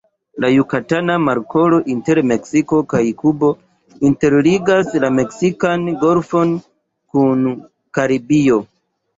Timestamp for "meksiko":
2.31-2.79